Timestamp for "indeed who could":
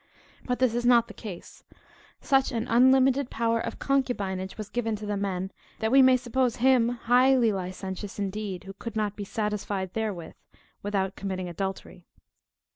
8.17-8.95